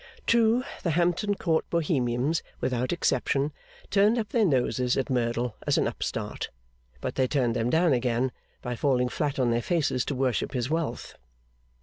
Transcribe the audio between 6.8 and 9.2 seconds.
but they turned them down again, by falling